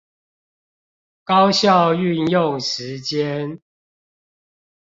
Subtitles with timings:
[1.23, 3.59] 高效運用時間